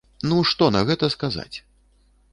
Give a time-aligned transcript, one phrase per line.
[0.29, 1.57] Ну, што на гэта сказаць?